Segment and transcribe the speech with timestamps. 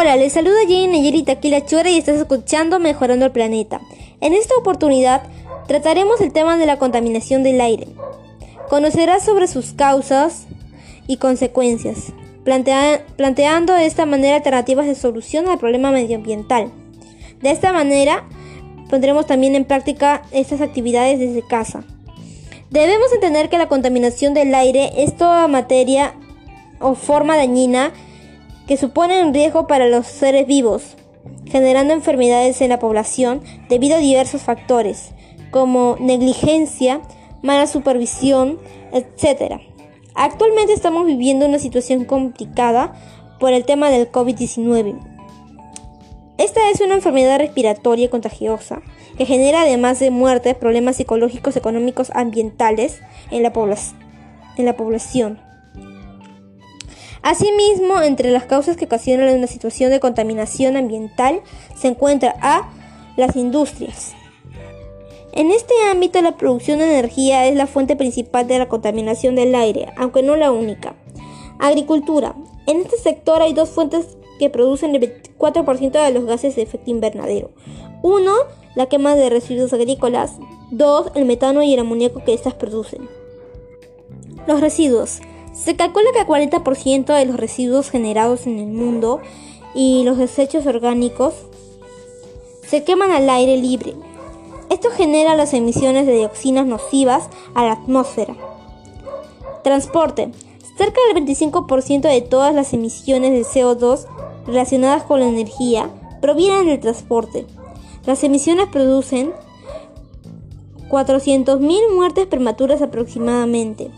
[0.00, 3.82] Hola, les saluda Jenny Nayeli Taquila Chora y estás escuchando Mejorando el Planeta.
[4.22, 5.24] En esta oportunidad
[5.66, 7.86] trataremos el tema de la contaminación del aire.
[8.70, 10.46] Conocerás sobre sus causas
[11.06, 12.14] y consecuencias,
[12.44, 16.72] planteando de esta manera alternativas de solución al problema medioambiental.
[17.42, 18.26] De esta manera
[18.88, 21.84] pondremos también en práctica estas actividades desde casa.
[22.70, 26.14] Debemos entender que la contaminación del aire es toda materia
[26.78, 27.92] o forma dañina
[28.70, 30.94] que suponen riesgo para los seres vivos,
[31.46, 35.10] generando enfermedades en la población debido a diversos factores,
[35.50, 37.00] como negligencia,
[37.42, 38.60] mala supervisión,
[38.92, 39.60] etc.
[40.14, 42.94] Actualmente estamos viviendo una situación complicada
[43.40, 45.00] por el tema del COVID-19.
[46.38, 48.82] Esta es una enfermedad respiratoria contagiosa
[49.18, 53.00] que genera además de muertes problemas psicológicos, económicos, ambientales
[53.32, 53.52] en la,
[54.56, 55.49] en la población.
[57.22, 61.42] Asimismo, entre las causas que ocasionan una situación de contaminación ambiental
[61.76, 62.70] se encuentra a
[63.16, 64.14] las industrias.
[65.32, 69.54] En este ámbito la producción de energía es la fuente principal de la contaminación del
[69.54, 70.94] aire, aunque no la única.
[71.58, 72.34] Agricultura.
[72.66, 76.90] En este sector hay dos fuentes que producen el 24% de los gases de efecto
[76.90, 77.50] invernadero.
[78.02, 78.32] Uno,
[78.74, 80.32] la quema de residuos agrícolas.
[80.70, 83.08] Dos, el metano y el amoníaco que éstas producen.
[84.46, 85.20] Los residuos.
[85.52, 89.20] Se calcula que el 40% de los residuos generados en el mundo
[89.74, 91.34] y los desechos orgánicos
[92.66, 93.94] se queman al aire libre.
[94.68, 98.36] Esto genera las emisiones de dioxinas nocivas a la atmósfera.
[99.64, 100.30] Transporte.
[100.78, 104.06] Cerca del 25% de todas las emisiones de CO2
[104.46, 105.90] relacionadas con la energía
[106.22, 107.46] provienen del transporte.
[108.06, 109.32] Las emisiones producen
[110.88, 113.90] 400.000 muertes prematuras aproximadamente.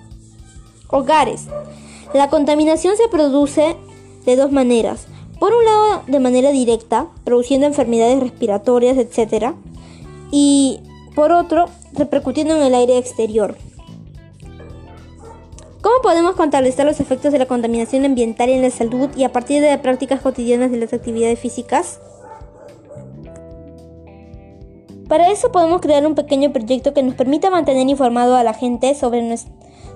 [0.92, 1.46] Hogares.
[2.14, 3.76] La contaminación se produce
[4.24, 5.06] de dos maneras.
[5.40, 9.54] Por un lado, de manera directa, produciendo enfermedades respiratorias, etc.
[10.30, 10.80] Y
[11.16, 13.56] por otro, repercutiendo en el aire exterior.
[15.80, 19.60] ¿Cómo podemos contrarrestar los efectos de la contaminación ambiental en la salud y a partir
[19.62, 21.98] de prácticas cotidianas de las actividades físicas?
[25.08, 28.94] Para eso podemos crear un pequeño proyecto que nos permita mantener informado a la gente
[28.94, 29.18] sobre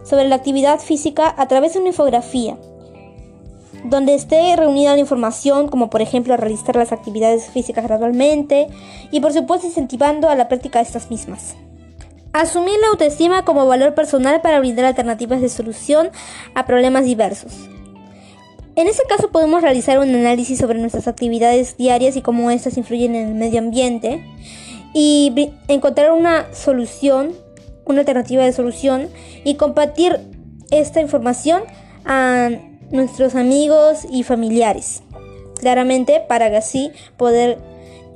[0.09, 2.57] sobre la actividad física a través de una infografía,
[3.85, 8.69] donde esté reunida la información, como por ejemplo realizar las actividades físicas gradualmente
[9.11, 11.57] y por supuesto incentivando a la práctica de estas mismas.
[12.33, 16.11] Asumir la autoestima como valor personal para brindar alternativas de solución
[16.55, 17.53] a problemas diversos.
[18.75, 23.15] En este caso podemos realizar un análisis sobre nuestras actividades diarias y cómo estas influyen
[23.15, 24.23] en el medio ambiente
[24.93, 27.33] y encontrar una solución
[27.87, 29.09] una alternativa de solución
[29.45, 30.21] y compartir
[30.71, 31.63] esta información
[32.05, 32.51] a
[32.91, 35.03] nuestros amigos y familiares.
[35.59, 37.59] Claramente para así poder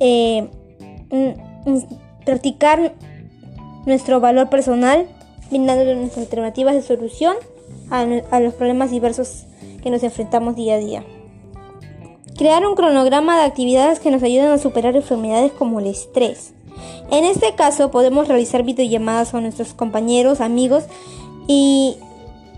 [0.00, 0.48] eh,
[2.24, 2.94] practicar
[3.86, 5.06] nuestro valor personal,
[5.48, 7.36] brindando nuestras alternativas de solución
[7.90, 9.46] a los problemas diversos
[9.82, 11.04] que nos enfrentamos día a día.
[12.36, 16.54] Crear un cronograma de actividades que nos ayuden a superar enfermedades como el estrés,
[17.10, 20.84] en este caso podemos realizar videollamadas con nuestros compañeros, amigos
[21.46, 21.96] y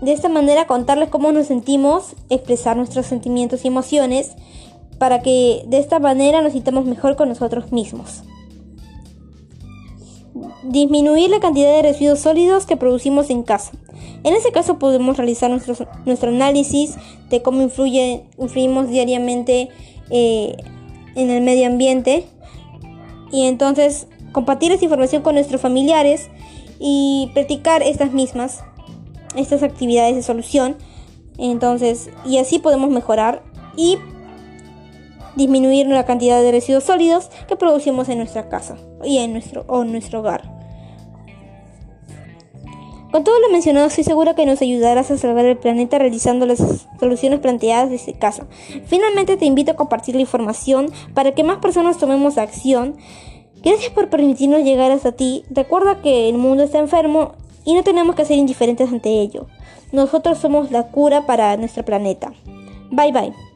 [0.01, 4.31] de esta manera contarles cómo nos sentimos, expresar nuestros sentimientos y emociones
[4.99, 8.23] para que de esta manera nos sintamos mejor con nosotros mismos.
[10.63, 13.71] Disminuir la cantidad de residuos sólidos que producimos en casa.
[14.23, 16.95] En este caso podemos realizar nuestro análisis
[17.29, 19.69] de cómo influye, influimos diariamente
[20.09, 20.55] eh,
[21.15, 22.25] en el medio ambiente
[23.33, 26.29] y entonces compartir esta información con nuestros familiares
[26.79, 28.63] y practicar estas mismas,
[29.35, 30.77] estas actividades de solución.
[31.39, 33.41] Entonces, y así podemos mejorar
[33.75, 33.97] y
[35.35, 39.81] disminuir la cantidad de residuos sólidos que producimos en nuestra casa y en nuestro, o
[39.81, 40.53] en nuestro hogar.
[43.13, 46.87] Con todo lo mencionado, estoy segura que nos ayudarás a salvar el planeta realizando las
[46.99, 48.47] soluciones planteadas desde casa.
[48.85, 52.95] Finalmente, te invito a compartir la información para que más personas tomemos acción
[53.63, 55.45] Gracias por permitirnos llegar hasta ti.
[55.49, 57.33] Recuerda que el mundo está enfermo
[57.63, 59.47] y no tenemos que ser indiferentes ante ello.
[59.93, 62.33] Nosotros somos la cura para nuestro planeta.
[62.91, 63.52] Bye bye.